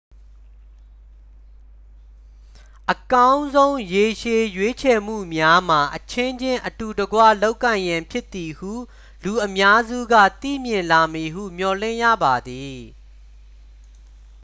[2.93, 8.71] အကောင်းဆုံး ရေရှည် ရွေးချယ်မှုများမှာ အချင်းချင်း အတူတကွ လုပ်ကိုင်ရန်ဖြစ်သည်ဟု
[9.23, 12.79] လူအများစုက သိမြင်လာမည်ဟု မျှော်လင့်ရပါသည်